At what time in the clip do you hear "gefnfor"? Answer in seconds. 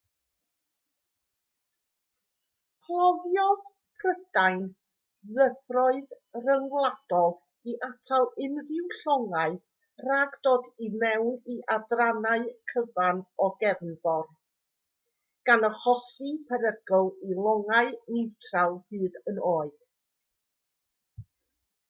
13.65-14.27